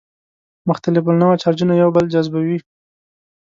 مختلف 0.69 1.03
النوع 1.11 1.33
چارجونه 1.43 1.73
یو 1.81 1.89
بل 1.95 2.05
جذبوي. 2.13 2.57